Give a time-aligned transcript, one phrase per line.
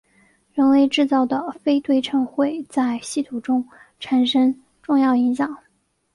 [0.55, 3.69] 人为制造的非对称会在系统中
[3.99, 5.59] 产生重要影响。